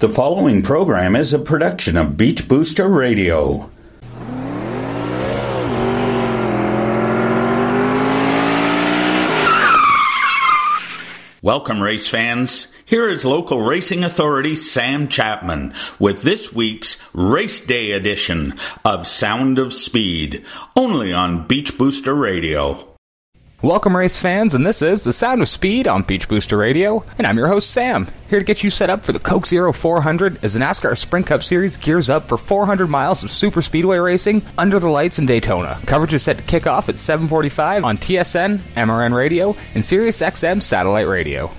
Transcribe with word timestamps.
The 0.00 0.08
following 0.08 0.62
program 0.62 1.16
is 1.16 1.32
a 1.32 1.40
production 1.40 1.96
of 1.96 2.16
Beach 2.16 2.46
Booster 2.46 2.86
Radio. 2.86 3.68
Welcome, 11.42 11.82
race 11.82 12.06
fans. 12.06 12.68
Here 12.84 13.10
is 13.10 13.24
local 13.24 13.62
racing 13.62 14.04
authority 14.04 14.54
Sam 14.54 15.08
Chapman 15.08 15.74
with 15.98 16.22
this 16.22 16.52
week's 16.52 16.96
Race 17.12 17.60
Day 17.60 17.90
edition 17.90 18.54
of 18.84 19.08
Sound 19.08 19.58
of 19.58 19.72
Speed, 19.72 20.44
only 20.76 21.12
on 21.12 21.48
Beach 21.48 21.76
Booster 21.76 22.14
Radio. 22.14 22.87
Welcome, 23.60 23.96
race 23.96 24.16
fans, 24.16 24.54
and 24.54 24.64
this 24.64 24.82
is 24.82 25.02
The 25.02 25.12
Sound 25.12 25.42
of 25.42 25.48
Speed 25.48 25.88
on 25.88 26.04
Beach 26.04 26.28
Booster 26.28 26.56
Radio, 26.56 27.04
and 27.18 27.26
I'm 27.26 27.36
your 27.36 27.48
host, 27.48 27.72
Sam, 27.72 28.06
here 28.30 28.38
to 28.38 28.44
get 28.44 28.62
you 28.62 28.70
set 28.70 28.88
up 28.88 29.04
for 29.04 29.10
the 29.10 29.18
Coke 29.18 29.48
Zero 29.48 29.72
400 29.72 30.44
as 30.44 30.54
the 30.54 30.60
NASCAR 30.60 30.96
Sprint 30.96 31.26
Cup 31.26 31.42
Series 31.42 31.76
gears 31.76 32.08
up 32.08 32.28
for 32.28 32.38
400 32.38 32.86
miles 32.86 33.24
of 33.24 33.32
super 33.32 33.60
speedway 33.60 33.96
racing 33.96 34.44
under 34.56 34.78
the 34.78 34.88
lights 34.88 35.18
in 35.18 35.26
Daytona. 35.26 35.80
Coverage 35.86 36.14
is 36.14 36.22
set 36.22 36.38
to 36.38 36.44
kick 36.44 36.68
off 36.68 36.88
at 36.88 36.98
745 36.98 37.82
on 37.84 37.98
TSN, 37.98 38.58
MRN 38.74 39.12
Radio, 39.12 39.56
and 39.74 39.82
SiriusXM 39.82 40.62
Satellite 40.62 41.08
Radio. 41.08 41.50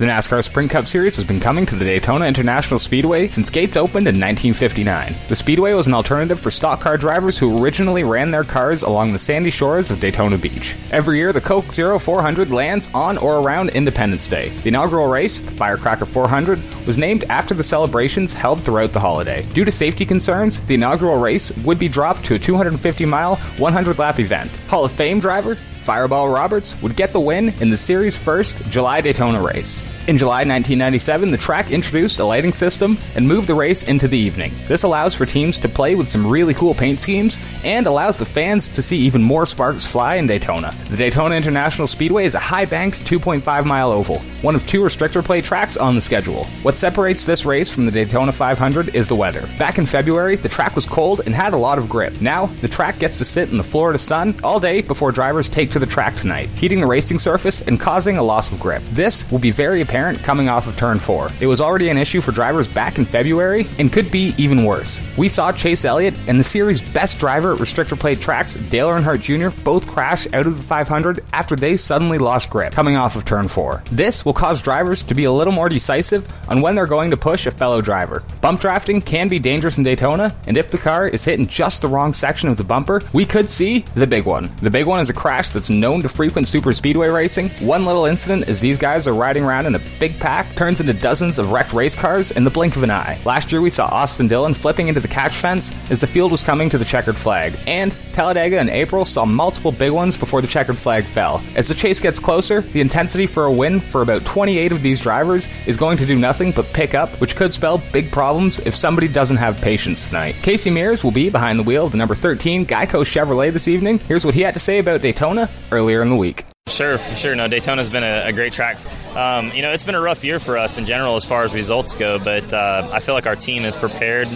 The 0.00 0.06
NASCAR 0.06 0.42
Sprint 0.42 0.70
Cup 0.70 0.86
Series 0.86 1.14
has 1.16 1.26
been 1.26 1.40
coming 1.40 1.66
to 1.66 1.76
the 1.76 1.84
Daytona 1.84 2.24
International 2.24 2.78
Speedway 2.78 3.28
since 3.28 3.50
gates 3.50 3.76
opened 3.76 4.08
in 4.08 4.14
1959. 4.18 5.14
The 5.28 5.36
Speedway 5.36 5.74
was 5.74 5.88
an 5.88 5.92
alternative 5.92 6.40
for 6.40 6.50
stock 6.50 6.80
car 6.80 6.96
drivers 6.96 7.36
who 7.36 7.62
originally 7.62 8.02
ran 8.02 8.30
their 8.30 8.42
cars 8.42 8.82
along 8.82 9.12
the 9.12 9.18
sandy 9.18 9.50
shores 9.50 9.90
of 9.90 10.00
Daytona 10.00 10.38
Beach. 10.38 10.74
Every 10.90 11.18
year, 11.18 11.34
the 11.34 11.40
Coke 11.42 11.70
Zero 11.70 11.98
400 11.98 12.50
lands 12.50 12.88
on 12.94 13.18
or 13.18 13.40
around 13.40 13.72
Independence 13.72 14.26
Day. 14.26 14.48
The 14.62 14.70
inaugural 14.70 15.08
race, 15.08 15.40
the 15.40 15.50
Firecracker 15.50 16.06
400, 16.06 16.86
was 16.86 16.96
named 16.96 17.24
after 17.24 17.52
the 17.52 17.62
celebrations 17.62 18.32
held 18.32 18.64
throughout 18.64 18.94
the 18.94 19.00
holiday. 19.00 19.42
Due 19.52 19.66
to 19.66 19.70
safety 19.70 20.06
concerns, 20.06 20.60
the 20.60 20.76
inaugural 20.76 21.18
race 21.18 21.54
would 21.58 21.78
be 21.78 21.88
dropped 21.88 22.24
to 22.24 22.36
a 22.36 22.38
250 22.38 23.04
mile, 23.04 23.36
100 23.58 23.98
lap 23.98 24.18
event. 24.18 24.50
Hall 24.66 24.86
of 24.86 24.92
Fame 24.92 25.20
driver 25.20 25.58
Fireball 25.82 26.28
Roberts 26.28 26.80
would 26.82 26.96
get 26.96 27.12
the 27.12 27.20
win 27.20 27.50
in 27.60 27.70
the 27.70 27.76
series' 27.76 28.16
first 28.16 28.62
July 28.70 29.00
Daytona 29.00 29.42
race. 29.42 29.82
In 30.06 30.16
July 30.16 30.38
1997, 30.38 31.30
the 31.30 31.36
track 31.36 31.70
introduced 31.70 32.18
a 32.18 32.24
lighting 32.24 32.54
system 32.54 32.96
and 33.14 33.28
moved 33.28 33.46
the 33.46 33.54
race 33.54 33.82
into 33.82 34.08
the 34.08 34.16
evening. 34.16 34.52
This 34.66 34.82
allows 34.82 35.14
for 35.14 35.26
teams 35.26 35.58
to 35.58 35.68
play 35.68 35.94
with 35.94 36.08
some 36.08 36.26
really 36.26 36.54
cool 36.54 36.74
paint 36.74 37.02
schemes 37.02 37.38
and 37.64 37.86
allows 37.86 38.16
the 38.16 38.24
fans 38.24 38.66
to 38.68 38.80
see 38.80 38.96
even 38.96 39.22
more 39.22 39.44
sparks 39.44 39.84
fly 39.84 40.16
in 40.16 40.26
Daytona. 40.26 40.74
The 40.88 40.96
Daytona 40.96 41.34
International 41.34 41.86
Speedway 41.86 42.24
is 42.24 42.34
a 42.34 42.38
high 42.40 42.64
banked 42.64 43.04
2.5 43.04 43.66
mile 43.66 43.92
oval, 43.92 44.20
one 44.40 44.54
of 44.54 44.66
two 44.66 44.80
restrictor 44.80 45.22
plate 45.22 45.44
tracks 45.44 45.76
on 45.76 45.94
the 45.94 46.00
schedule. 46.00 46.44
What 46.62 46.78
separates 46.78 47.26
this 47.26 47.44
race 47.44 47.68
from 47.68 47.84
the 47.84 47.92
Daytona 47.92 48.32
500 48.32 48.94
is 48.94 49.06
the 49.06 49.14
weather. 49.14 49.46
Back 49.58 49.76
in 49.76 49.84
February, 49.84 50.36
the 50.36 50.48
track 50.48 50.76
was 50.76 50.86
cold 50.86 51.20
and 51.26 51.34
had 51.34 51.52
a 51.52 51.58
lot 51.58 51.78
of 51.78 51.90
grip. 51.90 52.22
Now, 52.22 52.46
the 52.46 52.68
track 52.68 52.98
gets 52.98 53.18
to 53.18 53.24
sit 53.26 53.50
in 53.50 53.58
the 53.58 53.62
Florida 53.62 53.98
sun 53.98 54.40
all 54.42 54.58
day 54.58 54.80
before 54.80 55.12
drivers 55.12 55.50
take 55.50 55.70
to 55.72 55.78
the 55.78 55.86
track 55.86 56.16
tonight, 56.16 56.48
heating 56.56 56.80
the 56.80 56.86
racing 56.86 57.18
surface 57.18 57.60
and 57.60 57.78
causing 57.78 58.16
a 58.16 58.22
loss 58.22 58.50
of 58.50 58.58
grip. 58.58 58.82
This 58.92 59.30
will 59.30 59.38
be 59.38 59.50
very 59.50 59.82
apparent 59.90 60.22
coming 60.22 60.48
off 60.48 60.68
of 60.68 60.76
turn 60.76 61.00
4. 61.00 61.30
It 61.40 61.48
was 61.48 61.60
already 61.60 61.88
an 61.88 61.98
issue 61.98 62.20
for 62.20 62.30
drivers 62.30 62.68
back 62.68 62.96
in 62.96 63.04
February 63.04 63.66
and 63.76 63.92
could 63.92 64.08
be 64.08 64.32
even 64.38 64.64
worse. 64.64 65.00
We 65.18 65.28
saw 65.28 65.50
Chase 65.50 65.84
Elliott 65.84 66.14
and 66.28 66.38
the 66.38 66.44
series' 66.44 66.80
best 66.80 67.18
driver 67.18 67.54
at 67.54 67.58
restrictor 67.58 67.98
plate 67.98 68.20
tracks, 68.20 68.54
Dale 68.54 68.88
Earnhardt 68.88 69.20
Jr., 69.20 69.50
both 69.64 69.88
crash 69.88 70.32
out 70.32 70.46
of 70.46 70.56
the 70.56 70.62
500 70.62 71.24
after 71.32 71.56
they 71.56 71.76
suddenly 71.76 72.18
lost 72.18 72.50
grip 72.50 72.72
coming 72.72 72.94
off 72.94 73.16
of 73.16 73.24
turn 73.24 73.48
4. 73.48 73.82
This 73.90 74.24
will 74.24 74.32
cause 74.32 74.62
drivers 74.62 75.02
to 75.02 75.14
be 75.16 75.24
a 75.24 75.32
little 75.32 75.52
more 75.52 75.68
decisive 75.68 76.24
on 76.48 76.60
when 76.60 76.76
they're 76.76 76.86
going 76.86 77.10
to 77.10 77.16
push 77.16 77.48
a 77.48 77.50
fellow 77.50 77.80
driver. 77.80 78.22
Bump 78.40 78.60
drafting 78.60 79.02
can 79.02 79.26
be 79.26 79.40
dangerous 79.40 79.76
in 79.76 79.82
Daytona, 79.82 80.32
and 80.46 80.56
if 80.56 80.70
the 80.70 80.78
car 80.78 81.08
is 81.08 81.24
hitting 81.24 81.48
just 81.48 81.82
the 81.82 81.88
wrong 81.88 82.12
section 82.12 82.48
of 82.48 82.56
the 82.56 82.62
bumper, 82.62 83.02
we 83.12 83.26
could 83.26 83.50
see 83.50 83.80
the 83.96 84.06
big 84.06 84.24
one. 84.24 84.54
The 84.62 84.70
big 84.70 84.86
one 84.86 85.00
is 85.00 85.10
a 85.10 85.14
crash 85.14 85.48
that's 85.48 85.68
known 85.68 86.00
to 86.02 86.08
frequent 86.08 86.46
super 86.46 86.72
speedway 86.72 87.08
racing. 87.08 87.48
One 87.58 87.84
little 87.84 88.04
incident 88.04 88.48
is 88.48 88.60
these 88.60 88.78
guys 88.78 89.08
are 89.08 89.14
riding 89.14 89.42
around 89.42 89.66
in 89.66 89.74
a 89.74 89.79
big 89.98 90.18
pack 90.18 90.54
turns 90.56 90.80
into 90.80 90.92
dozens 90.92 91.38
of 91.38 91.52
wrecked 91.52 91.72
race 91.72 91.96
cars 91.96 92.30
in 92.30 92.44
the 92.44 92.50
blink 92.50 92.76
of 92.76 92.82
an 92.82 92.90
eye. 92.90 93.20
Last 93.24 93.52
year, 93.52 93.60
we 93.60 93.70
saw 93.70 93.86
Austin 93.86 94.28
Dillon 94.28 94.54
flipping 94.54 94.88
into 94.88 95.00
the 95.00 95.08
catch 95.08 95.36
fence 95.36 95.72
as 95.90 96.00
the 96.00 96.06
field 96.06 96.32
was 96.32 96.42
coming 96.42 96.70
to 96.70 96.78
the 96.78 96.84
checkered 96.84 97.16
flag, 97.16 97.58
and 97.66 97.96
Talladega 98.12 98.58
in 98.58 98.68
April 98.68 99.04
saw 99.04 99.24
multiple 99.24 99.72
big 99.72 99.92
ones 99.92 100.16
before 100.16 100.42
the 100.42 100.48
checkered 100.48 100.78
flag 100.78 101.04
fell. 101.04 101.42
As 101.54 101.68
the 101.68 101.74
chase 101.74 102.00
gets 102.00 102.18
closer, 102.18 102.60
the 102.60 102.80
intensity 102.80 103.26
for 103.26 103.46
a 103.46 103.52
win 103.52 103.80
for 103.80 104.02
about 104.02 104.24
28 104.24 104.72
of 104.72 104.82
these 104.82 105.00
drivers 105.00 105.48
is 105.66 105.76
going 105.76 105.98
to 105.98 106.06
do 106.06 106.18
nothing 106.18 106.52
but 106.52 106.66
pick 106.72 106.94
up, 106.94 107.08
which 107.20 107.36
could 107.36 107.52
spell 107.52 107.82
big 107.92 108.10
problems 108.10 108.58
if 108.60 108.74
somebody 108.74 109.08
doesn't 109.08 109.36
have 109.36 109.60
patience 109.60 110.06
tonight. 110.06 110.34
Casey 110.42 110.70
Mears 110.70 111.02
will 111.02 111.10
be 111.10 111.30
behind 111.30 111.58
the 111.58 111.62
wheel 111.62 111.86
of 111.86 111.92
the 111.92 111.98
number 111.98 112.14
13 112.14 112.66
Geico 112.66 113.04
Chevrolet 113.04 113.52
this 113.52 113.68
evening. 113.68 113.98
Here's 114.00 114.24
what 114.24 114.34
he 114.34 114.42
had 114.42 114.54
to 114.54 114.60
say 114.60 114.78
about 114.78 115.02
Daytona 115.02 115.50
earlier 115.72 116.02
in 116.02 116.10
the 116.10 116.16
week. 116.16 116.44
Sure, 116.68 116.98
sure. 116.98 117.34
No, 117.34 117.48
Daytona's 117.48 117.88
been 117.88 118.04
a, 118.04 118.26
a 118.26 118.32
great 118.32 118.52
track. 118.52 118.78
Um, 119.16 119.50
you 119.52 119.62
know, 119.62 119.72
it's 119.72 119.84
been 119.84 119.96
a 119.96 120.00
rough 120.00 120.22
year 120.22 120.38
for 120.38 120.56
us 120.56 120.78
in 120.78 120.86
general 120.86 121.16
as 121.16 121.24
far 121.24 121.42
as 121.42 121.52
results 121.52 121.96
go, 121.96 122.18
but 122.18 122.52
uh, 122.52 122.88
I 122.92 123.00
feel 123.00 123.14
like 123.14 123.26
our 123.26 123.36
team 123.36 123.64
is 123.64 123.74
prepared 123.74 124.28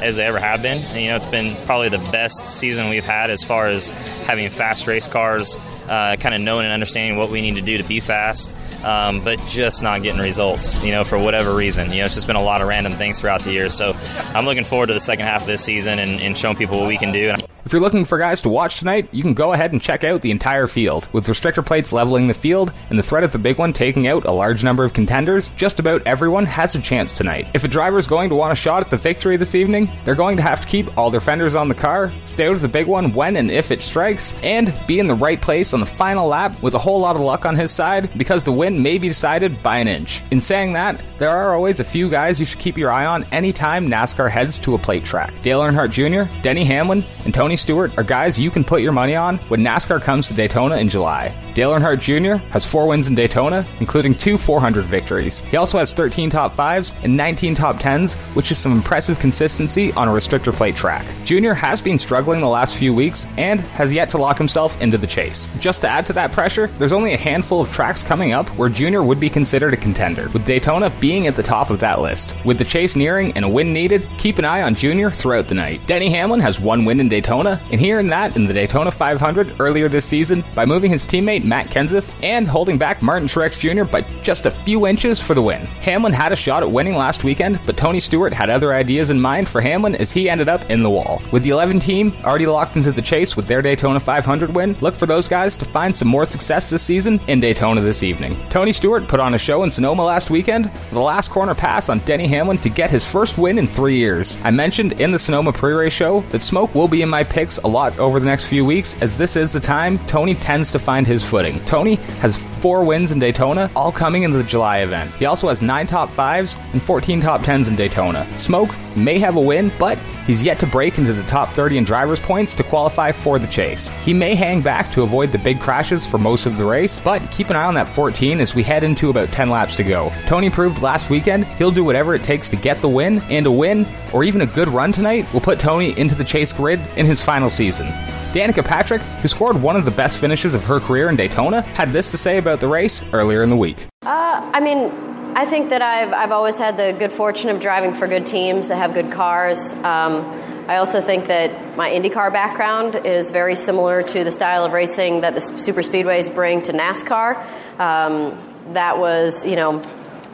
as 0.00 0.16
they 0.16 0.24
ever 0.24 0.38
have 0.38 0.62
been. 0.62 0.78
And, 0.78 1.00
you 1.00 1.08
know, 1.08 1.16
it's 1.16 1.26
been 1.26 1.54
probably 1.66 1.90
the 1.90 1.98
best 2.10 2.46
season 2.46 2.88
we've 2.88 3.04
had 3.04 3.30
as 3.30 3.44
far 3.44 3.68
as 3.68 3.90
having 4.26 4.48
fast 4.50 4.86
race 4.86 5.08
cars, 5.08 5.56
uh, 5.88 6.16
kind 6.16 6.34
of 6.34 6.40
knowing 6.40 6.64
and 6.64 6.72
understanding 6.72 7.18
what 7.18 7.30
we 7.30 7.42
need 7.42 7.56
to 7.56 7.62
do 7.62 7.76
to 7.76 7.84
be 7.84 8.00
fast, 8.00 8.56
um, 8.84 9.22
but 9.22 9.38
just 9.48 9.82
not 9.82 10.02
getting 10.02 10.20
results, 10.20 10.82
you 10.82 10.90
know, 10.90 11.04
for 11.04 11.18
whatever 11.18 11.54
reason. 11.54 11.90
You 11.90 11.98
know, 11.98 12.04
it's 12.04 12.14
just 12.14 12.26
been 12.26 12.36
a 12.36 12.42
lot 12.42 12.62
of 12.62 12.68
random 12.68 12.94
things 12.94 13.20
throughout 13.20 13.42
the 13.42 13.52
year. 13.52 13.68
So 13.68 13.94
I'm 14.34 14.46
looking 14.46 14.64
forward 14.64 14.86
to 14.86 14.94
the 14.94 15.00
second 15.00 15.26
half 15.26 15.42
of 15.42 15.46
this 15.46 15.62
season 15.62 15.98
and, 15.98 16.20
and 16.20 16.36
showing 16.36 16.56
people 16.56 16.78
what 16.78 16.88
we 16.88 16.96
can 16.96 17.12
do. 17.12 17.34
You're 17.74 17.80
looking 17.80 18.04
for 18.04 18.18
guys 18.18 18.40
to 18.42 18.48
watch 18.48 18.78
tonight, 18.78 19.08
you 19.10 19.20
can 19.20 19.34
go 19.34 19.52
ahead 19.52 19.72
and 19.72 19.82
check 19.82 20.04
out 20.04 20.22
the 20.22 20.30
entire 20.30 20.68
field. 20.68 21.08
With 21.12 21.26
restrictor 21.26 21.66
plates 21.66 21.92
leveling 21.92 22.28
the 22.28 22.32
field 22.32 22.72
and 22.88 22.96
the 22.96 23.02
threat 23.02 23.24
of 23.24 23.32
the 23.32 23.38
big 23.38 23.58
one 23.58 23.72
taking 23.72 24.06
out 24.06 24.26
a 24.26 24.30
large 24.30 24.62
number 24.62 24.84
of 24.84 24.92
contenders, 24.92 25.48
just 25.56 25.80
about 25.80 26.06
everyone 26.06 26.46
has 26.46 26.76
a 26.76 26.80
chance 26.80 27.12
tonight. 27.12 27.48
If 27.52 27.64
a 27.64 27.68
driver 27.68 27.98
is 27.98 28.06
going 28.06 28.28
to 28.28 28.36
want 28.36 28.52
a 28.52 28.54
shot 28.54 28.84
at 28.84 28.90
the 28.90 28.96
victory 28.96 29.36
this 29.36 29.56
evening, 29.56 29.90
they're 30.04 30.14
going 30.14 30.36
to 30.36 30.42
have 30.44 30.60
to 30.60 30.68
keep 30.68 30.96
all 30.96 31.10
their 31.10 31.20
fenders 31.20 31.56
on 31.56 31.66
the 31.66 31.74
car, 31.74 32.12
stay 32.26 32.46
out 32.46 32.54
of 32.54 32.60
the 32.60 32.68
big 32.68 32.86
one 32.86 33.12
when 33.12 33.34
and 33.34 33.50
if 33.50 33.72
it 33.72 33.82
strikes, 33.82 34.36
and 34.44 34.72
be 34.86 35.00
in 35.00 35.08
the 35.08 35.14
right 35.16 35.42
place 35.42 35.74
on 35.74 35.80
the 35.80 35.86
final 35.86 36.28
lap 36.28 36.62
with 36.62 36.74
a 36.74 36.78
whole 36.78 37.00
lot 37.00 37.16
of 37.16 37.22
luck 37.22 37.44
on 37.44 37.56
his 37.56 37.72
side 37.72 38.08
because 38.16 38.44
the 38.44 38.52
win 38.52 38.80
may 38.80 38.98
be 38.98 39.08
decided 39.08 39.60
by 39.64 39.78
an 39.78 39.88
inch. 39.88 40.22
In 40.30 40.38
saying 40.38 40.74
that, 40.74 41.02
there 41.18 41.30
are 41.30 41.52
always 41.54 41.80
a 41.80 41.84
few 41.84 42.08
guys 42.08 42.38
you 42.38 42.46
should 42.46 42.60
keep 42.60 42.78
your 42.78 42.92
eye 42.92 43.06
on 43.06 43.24
anytime 43.32 43.88
NASCAR 43.88 44.30
heads 44.30 44.60
to 44.60 44.76
a 44.76 44.78
plate 44.78 45.04
track. 45.04 45.40
Dale 45.40 45.58
Earnhardt 45.58 45.90
Jr., 45.90 46.32
Denny 46.40 46.64
Hamlin, 46.64 47.02
and 47.24 47.34
Tony 47.34 47.56
Stewart 47.64 47.96
are 47.96 48.04
guys 48.04 48.38
you 48.38 48.50
can 48.50 48.62
put 48.62 48.82
your 48.82 48.92
money 48.92 49.16
on 49.16 49.38
when 49.48 49.64
NASCAR 49.64 50.02
comes 50.02 50.28
to 50.28 50.34
Daytona 50.34 50.76
in 50.76 50.90
July. 50.90 51.34
Dale 51.54 51.72
Earnhardt 51.72 52.00
Jr. 52.00 52.44
has 52.52 52.62
four 52.62 52.86
wins 52.86 53.08
in 53.08 53.14
Daytona, 53.14 53.66
including 53.80 54.14
two 54.14 54.36
400 54.36 54.84
victories. 54.84 55.38
He 55.38 55.56
also 55.56 55.78
has 55.78 55.92
13 55.92 56.28
top 56.28 56.54
fives 56.54 56.92
and 57.04 57.16
19 57.16 57.54
top 57.54 57.78
tens, 57.78 58.16
which 58.34 58.50
is 58.50 58.58
some 58.58 58.72
impressive 58.72 59.18
consistency 59.18 59.92
on 59.92 60.08
a 60.08 60.10
restrictor 60.10 60.52
plate 60.52 60.76
track. 60.76 61.06
Jr. 61.24 61.52
has 61.52 61.80
been 61.80 61.98
struggling 61.98 62.40
the 62.40 62.48
last 62.48 62.74
few 62.74 62.92
weeks 62.92 63.28
and 63.38 63.60
has 63.60 63.92
yet 63.94 64.10
to 64.10 64.18
lock 64.18 64.36
himself 64.36 64.78
into 64.82 64.98
the 64.98 65.06
chase. 65.06 65.48
Just 65.58 65.80
to 65.82 65.88
add 65.88 66.04
to 66.06 66.12
that 66.12 66.32
pressure, 66.32 66.66
there's 66.78 66.92
only 66.92 67.14
a 67.14 67.18
handful 67.18 67.62
of 67.62 67.72
tracks 67.72 68.02
coming 68.02 68.32
up 68.32 68.46
where 68.58 68.68
Jr. 68.68 69.02
would 69.02 69.20
be 69.20 69.30
considered 69.30 69.72
a 69.72 69.78
contender, 69.78 70.28
with 70.30 70.44
Daytona 70.44 70.90
being 71.00 71.28
at 71.28 71.36
the 71.36 71.42
top 71.42 71.70
of 71.70 71.80
that 71.80 72.00
list. 72.00 72.34
With 72.44 72.58
the 72.58 72.64
chase 72.64 72.94
nearing 72.96 73.32
and 73.32 73.44
a 73.44 73.48
win 73.48 73.72
needed, 73.72 74.06
keep 74.18 74.38
an 74.38 74.44
eye 74.44 74.62
on 74.62 74.74
Jr. 74.74 75.08
throughout 75.08 75.48
the 75.48 75.54
night. 75.54 75.86
Denny 75.86 76.10
Hamlin 76.10 76.40
has 76.40 76.60
one 76.60 76.84
win 76.84 77.00
in 77.00 77.08
Daytona 77.08 77.43
and 77.46 77.80
hearing 77.80 78.08
that 78.08 78.36
in 78.36 78.46
the 78.46 78.54
Daytona 78.54 78.90
500 78.90 79.60
earlier 79.60 79.88
this 79.88 80.04
season 80.06 80.44
by 80.54 80.66
moving 80.66 80.90
his 80.90 81.06
teammate 81.06 81.44
Matt 81.44 81.68
Kenseth 81.68 82.12
and 82.22 82.48
holding 82.48 82.78
back 82.78 83.02
Martin 83.02 83.28
Truex 83.28 83.58
Jr. 83.58 83.84
by 83.84 84.00
just 84.22 84.46
a 84.46 84.50
few 84.50 84.86
inches 84.86 85.20
for 85.20 85.34
the 85.34 85.42
win. 85.42 85.62
Hamlin 85.82 86.12
had 86.12 86.32
a 86.32 86.36
shot 86.36 86.62
at 86.62 86.70
winning 86.70 86.96
last 86.96 87.24
weekend, 87.24 87.60
but 87.66 87.76
Tony 87.76 88.00
Stewart 88.00 88.32
had 88.32 88.50
other 88.50 88.72
ideas 88.72 89.10
in 89.10 89.20
mind 89.20 89.48
for 89.48 89.60
Hamlin 89.60 89.94
as 89.96 90.10
he 90.10 90.30
ended 90.30 90.48
up 90.48 90.70
in 90.70 90.82
the 90.82 90.90
wall. 90.90 91.22
With 91.32 91.42
the 91.42 91.50
11 91.50 91.80
team 91.80 92.14
already 92.24 92.46
locked 92.46 92.76
into 92.76 92.92
the 92.92 93.02
chase 93.02 93.36
with 93.36 93.46
their 93.46 93.62
Daytona 93.62 94.00
500 94.00 94.54
win, 94.54 94.76
look 94.80 94.94
for 94.94 95.06
those 95.06 95.28
guys 95.28 95.56
to 95.58 95.64
find 95.64 95.94
some 95.94 96.08
more 96.08 96.24
success 96.24 96.70
this 96.70 96.82
season 96.82 97.20
in 97.28 97.40
Daytona 97.40 97.80
this 97.80 98.02
evening. 98.02 98.36
Tony 98.50 98.72
Stewart 98.72 99.08
put 99.08 99.20
on 99.20 99.34
a 99.34 99.38
show 99.38 99.62
in 99.62 99.70
Sonoma 99.70 100.04
last 100.04 100.30
weekend 100.30 100.70
a 100.92 100.98
last 100.98 101.30
corner 101.30 101.54
pass 101.54 101.88
on 101.88 101.98
Denny 102.00 102.26
Hamlin 102.26 102.58
to 102.58 102.68
get 102.68 102.90
his 102.90 103.04
first 103.04 103.38
win 103.38 103.58
in 103.58 103.66
three 103.66 103.96
years. 103.96 104.36
I 104.44 104.50
mentioned 104.50 105.00
in 105.00 105.10
the 105.10 105.18
Sonoma 105.18 105.52
pre-race 105.52 105.92
show 105.92 106.20
that 106.30 106.42
Smoke 106.42 106.74
will 106.74 106.88
be 106.88 107.02
in 107.02 107.08
my 107.08 107.24
picks 107.34 107.58
a 107.58 107.66
lot 107.66 107.98
over 107.98 108.20
the 108.20 108.26
next 108.26 108.44
few 108.44 108.64
weeks, 108.64 108.96
as 109.02 109.18
this 109.18 109.34
is 109.34 109.52
the 109.52 109.58
time 109.58 109.98
Tony 110.06 110.36
tends 110.36 110.70
to 110.70 110.78
find 110.78 111.04
his 111.04 111.24
footing. 111.24 111.58
Tony 111.64 111.96
has 112.20 112.38
four 112.64 112.82
wins 112.82 113.12
in 113.12 113.18
Daytona, 113.18 113.70
all 113.76 113.92
coming 113.92 114.22
in 114.22 114.30
the 114.30 114.42
July 114.42 114.78
event. 114.78 115.12
He 115.16 115.26
also 115.26 115.48
has 115.48 115.60
nine 115.60 115.86
top 115.86 116.10
fives 116.10 116.56
and 116.72 116.80
14 116.80 117.20
top 117.20 117.42
tens 117.42 117.68
in 117.68 117.76
Daytona. 117.76 118.26
Smoke 118.38 118.74
may 118.96 119.18
have 119.18 119.36
a 119.36 119.40
win, 119.40 119.70
but 119.78 119.98
he's 120.26 120.42
yet 120.42 120.58
to 120.60 120.66
break 120.66 120.96
into 120.96 121.12
the 121.12 121.22
top 121.24 121.50
30 121.50 121.76
in 121.76 121.84
drivers' 121.84 122.20
points 122.20 122.54
to 122.54 122.62
qualify 122.62 123.12
for 123.12 123.38
the 123.38 123.46
chase. 123.48 123.90
He 124.02 124.14
may 124.14 124.34
hang 124.34 124.62
back 124.62 124.90
to 124.92 125.02
avoid 125.02 125.30
the 125.30 125.36
big 125.36 125.60
crashes 125.60 126.06
for 126.06 126.16
most 126.16 126.46
of 126.46 126.56
the 126.56 126.64
race, 126.64 127.00
but 127.00 127.30
keep 127.30 127.50
an 127.50 127.56
eye 127.56 127.66
on 127.66 127.74
that 127.74 127.94
14 127.94 128.40
as 128.40 128.54
we 128.54 128.62
head 128.62 128.82
into 128.82 129.10
about 129.10 129.28
10 129.28 129.50
laps 129.50 129.76
to 129.76 129.84
go. 129.84 130.10
Tony 130.26 130.48
proved 130.48 130.80
last 130.80 131.10
weekend 131.10 131.44
he'll 131.58 131.70
do 131.70 131.84
whatever 131.84 132.14
it 132.14 132.24
takes 132.24 132.48
to 132.48 132.56
get 132.56 132.80
the 132.80 132.88
win, 132.88 133.20
and 133.28 133.44
a 133.44 133.52
win, 133.52 133.86
or 134.14 134.24
even 134.24 134.40
a 134.40 134.46
good 134.46 134.70
run 134.70 134.90
tonight, 134.90 135.30
will 135.34 135.40
put 135.42 135.60
Tony 135.60 135.92
into 135.98 136.14
the 136.14 136.24
chase 136.24 136.50
grid 136.50 136.80
in 136.96 137.04
his 137.04 137.20
final 137.20 137.50
season. 137.50 137.92
Danica 138.34 138.64
Patrick, 138.64 139.00
who 139.22 139.28
scored 139.28 139.62
one 139.62 139.76
of 139.76 139.84
the 139.84 139.92
best 139.92 140.18
finishes 140.18 140.54
of 140.54 140.64
her 140.64 140.80
career 140.80 141.08
in 141.08 141.14
Daytona, 141.14 141.60
had 141.60 141.92
this 141.92 142.10
to 142.10 142.18
say 142.18 142.36
about 142.36 142.53
the 142.60 142.68
race 142.68 143.02
earlier 143.12 143.42
in 143.42 143.50
the 143.50 143.56
week. 143.56 143.86
Uh, 144.02 144.50
I 144.52 144.60
mean, 144.60 144.90
I 145.36 145.46
think 145.46 145.70
that 145.70 145.82
I've, 145.82 146.12
I've 146.12 146.30
always 146.30 146.58
had 146.58 146.76
the 146.76 146.94
good 146.98 147.12
fortune 147.12 147.50
of 147.50 147.60
driving 147.60 147.94
for 147.94 148.06
good 148.06 148.26
teams 148.26 148.68
that 148.68 148.76
have 148.76 148.94
good 148.94 149.10
cars. 149.10 149.72
Um, 149.72 150.24
I 150.68 150.76
also 150.76 151.00
think 151.00 151.26
that 151.26 151.76
my 151.76 151.90
IndyCar 151.90 152.32
background 152.32 152.94
is 153.04 153.30
very 153.30 153.56
similar 153.56 154.02
to 154.02 154.24
the 154.24 154.30
style 154.30 154.64
of 154.64 154.72
racing 154.72 155.20
that 155.22 155.34
the 155.34 155.40
super 155.40 155.82
speedways 155.82 156.32
bring 156.34 156.62
to 156.62 156.72
NASCAR. 156.72 157.44
Um, 157.78 158.40
that 158.72 158.98
was, 158.98 159.44
you 159.44 159.56
know, 159.56 159.82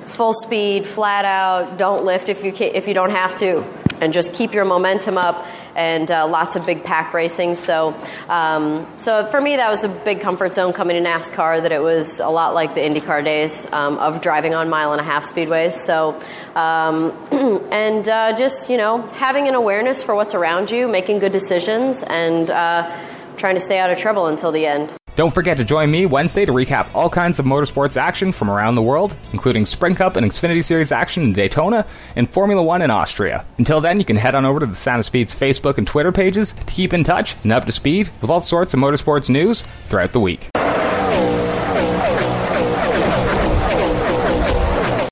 full 0.06 0.34
speed, 0.34 0.86
flat 0.86 1.24
out, 1.24 1.78
don't 1.78 2.04
lift 2.04 2.28
if 2.28 2.44
you 2.44 2.52
if 2.54 2.86
you 2.86 2.94
don't 2.94 3.10
have 3.10 3.36
to, 3.36 3.64
and 4.00 4.12
just 4.12 4.32
keep 4.32 4.54
your 4.54 4.64
momentum 4.64 5.18
up 5.18 5.46
and 5.74 6.10
uh, 6.10 6.26
lots 6.26 6.56
of 6.56 6.66
big 6.66 6.84
pack 6.84 7.14
racing. 7.14 7.54
So, 7.54 7.94
um, 8.28 8.86
so 8.98 9.26
for 9.26 9.40
me, 9.40 9.56
that 9.56 9.70
was 9.70 9.84
a 9.84 9.88
big 9.88 10.20
comfort 10.20 10.54
zone 10.54 10.72
coming 10.72 11.02
to 11.02 11.08
NASCAR. 11.08 11.62
That 11.62 11.72
it 11.72 11.82
was 11.82 12.20
a 12.20 12.28
lot 12.28 12.54
like 12.54 12.74
the 12.74 12.80
IndyCar 12.80 13.24
days 13.24 13.66
um, 13.72 13.98
of 13.98 14.20
driving 14.20 14.54
on 14.54 14.68
mile 14.68 14.92
and 14.92 15.00
a 15.00 15.04
half 15.04 15.24
speedways. 15.24 15.72
So, 15.72 16.18
um, 16.54 17.12
and 17.70 18.08
uh, 18.08 18.36
just 18.36 18.70
you 18.70 18.76
know 18.76 19.02
having 19.12 19.48
an 19.48 19.54
awareness 19.54 20.02
for 20.02 20.14
what's 20.14 20.34
around 20.34 20.70
you, 20.70 20.88
making 20.88 21.20
good 21.20 21.32
decisions, 21.32 22.02
and 22.02 22.50
uh, 22.50 22.90
trying 23.36 23.54
to 23.54 23.60
stay 23.60 23.78
out 23.78 23.90
of 23.90 23.98
trouble 23.98 24.26
until 24.26 24.52
the 24.52 24.66
end. 24.66 24.92
Don't 25.20 25.34
forget 25.34 25.58
to 25.58 25.64
join 25.64 25.90
me 25.90 26.06
Wednesday 26.06 26.46
to 26.46 26.52
recap 26.52 26.88
all 26.94 27.10
kinds 27.10 27.38
of 27.38 27.44
motorsports 27.44 27.98
action 27.98 28.32
from 28.32 28.48
around 28.48 28.74
the 28.74 28.80
world, 28.80 29.18
including 29.34 29.66
Sprint 29.66 29.98
Cup 29.98 30.16
and 30.16 30.24
Xfinity 30.24 30.64
Series 30.64 30.92
action 30.92 31.24
in 31.24 31.34
Daytona 31.34 31.84
and 32.16 32.26
Formula 32.26 32.62
One 32.62 32.80
in 32.80 32.90
Austria. 32.90 33.44
Until 33.58 33.82
then, 33.82 33.98
you 33.98 34.06
can 34.06 34.16
head 34.16 34.34
on 34.34 34.46
over 34.46 34.60
to 34.60 34.64
the 34.64 34.74
Sound 34.74 35.00
of 35.00 35.04
Speed's 35.04 35.34
Facebook 35.34 35.76
and 35.76 35.86
Twitter 35.86 36.10
pages 36.10 36.52
to 36.52 36.64
keep 36.64 36.94
in 36.94 37.04
touch 37.04 37.36
and 37.42 37.52
up 37.52 37.66
to 37.66 37.72
speed 37.72 38.08
with 38.22 38.30
all 38.30 38.40
sorts 38.40 38.72
of 38.72 38.80
motorsports 38.80 39.28
news 39.28 39.62
throughout 39.90 40.14
the 40.14 40.20
week. 40.20 40.48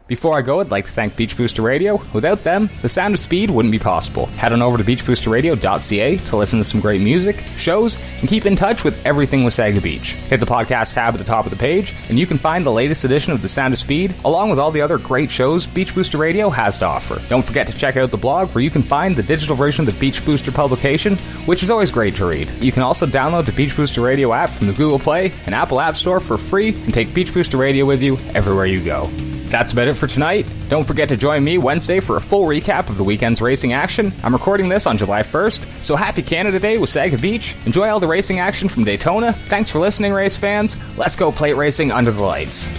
Before 0.08 0.38
I 0.38 0.40
go, 0.40 0.60
I'd 0.60 0.70
like 0.70 0.86
to 0.86 0.90
thank 0.90 1.16
Beach 1.16 1.36
Booster 1.36 1.60
Radio. 1.60 2.00
Without 2.14 2.42
them, 2.42 2.70
the 2.80 2.88
sound 2.88 3.12
of 3.12 3.20
speed 3.20 3.50
wouldn't 3.50 3.72
be 3.72 3.78
possible. 3.78 4.24
Head 4.24 4.54
on 4.54 4.62
over 4.62 4.78
to 4.78 4.84
beachboosterradio.ca 4.84 6.16
to 6.16 6.36
listen 6.36 6.58
to 6.58 6.64
some 6.64 6.80
great 6.80 7.02
music, 7.02 7.44
shows, 7.58 7.98
and 8.20 8.26
keep 8.26 8.46
in 8.46 8.56
touch 8.56 8.84
with 8.84 9.04
everything 9.04 9.42
Wasaga 9.42 9.82
Beach. 9.82 10.12
Hit 10.12 10.40
the 10.40 10.46
podcast 10.46 10.94
tab 10.94 11.12
at 11.12 11.18
the 11.18 11.24
top 11.24 11.44
of 11.44 11.50
the 11.50 11.58
page, 11.58 11.92
and 12.08 12.18
you 12.18 12.26
can 12.26 12.38
find 12.38 12.64
the 12.64 12.72
latest 12.72 13.04
edition 13.04 13.34
of 13.34 13.42
The 13.42 13.50
Sound 13.50 13.74
of 13.74 13.80
Speed, 13.80 14.14
along 14.24 14.48
with 14.48 14.58
all 14.58 14.70
the 14.70 14.80
other 14.80 14.96
great 14.96 15.30
shows 15.30 15.66
Beach 15.66 15.94
Booster 15.94 16.16
Radio 16.16 16.48
has 16.48 16.78
to 16.78 16.86
offer. 16.86 17.20
Don't 17.28 17.44
forget 17.44 17.66
to 17.66 17.74
check 17.74 17.98
out 17.98 18.10
the 18.10 18.16
blog 18.16 18.48
where 18.54 18.64
you 18.64 18.70
can 18.70 18.82
find 18.82 19.14
the 19.14 19.22
digital 19.22 19.56
version 19.56 19.86
of 19.86 19.92
the 19.92 20.00
Beach 20.00 20.24
Booster 20.24 20.50
publication, 20.50 21.18
which 21.44 21.62
is 21.62 21.68
always 21.68 21.90
great 21.90 22.16
to 22.16 22.24
read. 22.24 22.50
You 22.62 22.72
can 22.72 22.82
also 22.82 23.04
download 23.04 23.44
the 23.44 23.52
Beach 23.52 23.76
Booster 23.76 24.00
Radio 24.00 24.32
app 24.32 24.48
from 24.48 24.68
the 24.68 24.72
Google 24.72 24.98
Play 24.98 25.34
and 25.44 25.54
Apple 25.54 25.82
App 25.82 25.98
Store 25.98 26.18
for 26.18 26.38
free 26.38 26.70
and 26.70 26.94
take 26.94 27.12
Beach 27.12 27.34
Booster 27.34 27.58
Radio 27.58 27.84
with 27.84 28.00
you 28.00 28.16
everywhere 28.34 28.64
you 28.64 28.82
go. 28.82 29.10
That's 29.50 29.72
about 29.72 29.88
it 29.88 29.94
for 29.94 30.06
tonight. 30.06 30.46
Don't 30.68 30.84
forget 30.84 31.08
to 31.08 31.16
join 31.16 31.42
me 31.42 31.58
Wednesday 31.58 32.00
for 32.00 32.16
a 32.16 32.20
full 32.20 32.46
recap 32.46 32.90
of 32.90 32.98
the 32.98 33.04
weekend's 33.04 33.40
racing 33.40 33.72
action. 33.72 34.12
I'm 34.22 34.32
recording 34.32 34.68
this 34.68 34.86
on 34.86 34.98
July 34.98 35.22
1st, 35.22 35.84
so 35.84 35.96
happy 35.96 36.22
Canada 36.22 36.60
Day 36.60 36.76
Wasaga 36.76 37.20
Beach. 37.20 37.56
Enjoy 37.64 37.88
all 37.88 38.00
the 38.00 38.06
racing 38.06 38.40
action 38.40 38.68
from 38.68 38.84
Daytona. 38.84 39.32
Thanks 39.46 39.70
for 39.70 39.78
listening, 39.78 40.12
race 40.12 40.36
fans. 40.36 40.76
Let's 40.96 41.16
go 41.16 41.32
plate 41.32 41.54
racing 41.54 41.92
under 41.92 42.10
the 42.10 42.22
lights. 42.22 42.70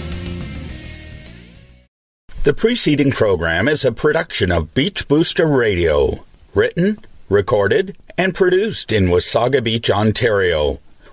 The 2.44 2.54
preceding 2.54 3.10
program 3.10 3.68
is 3.68 3.84
a 3.84 3.92
production 3.92 4.50
of 4.50 4.72
Beach 4.72 5.06
Booster 5.08 5.46
Radio, 5.46 6.24
written, 6.54 6.98
recorded, 7.28 7.98
and 8.16 8.34
produced 8.34 8.92
in 8.92 9.08
Wasaga 9.08 9.62
Beach, 9.62 9.90
Ontario. 9.90 10.78